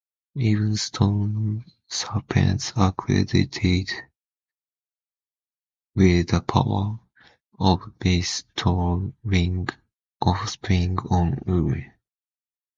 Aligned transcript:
Even 0.33 0.77
stone 0.77 1.63
serpents 1.87 2.73
are 2.75 2.91
credited 2.91 3.91
with 5.93 6.33
a 6.33 6.41
power 6.41 6.99
of 7.59 7.81
bestowing 7.99 9.69
offspring 10.19 10.97
on 11.11 11.37
women. 11.45 11.93